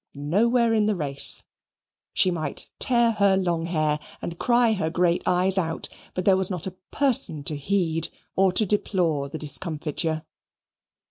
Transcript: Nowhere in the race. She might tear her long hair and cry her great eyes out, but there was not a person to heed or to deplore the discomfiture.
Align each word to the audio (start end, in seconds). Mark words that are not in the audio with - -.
Nowhere 0.15 0.73
in 0.73 0.87
the 0.87 0.95
race. 0.95 1.43
She 2.11 2.31
might 2.31 2.71
tear 2.79 3.11
her 3.11 3.37
long 3.37 3.67
hair 3.67 3.99
and 4.19 4.39
cry 4.39 4.73
her 4.73 4.89
great 4.89 5.21
eyes 5.27 5.59
out, 5.59 5.89
but 6.15 6.25
there 6.25 6.35
was 6.35 6.49
not 6.49 6.65
a 6.65 6.75
person 6.89 7.43
to 7.43 7.55
heed 7.55 8.09
or 8.35 8.51
to 8.51 8.65
deplore 8.65 9.29
the 9.29 9.37
discomfiture. 9.37 10.25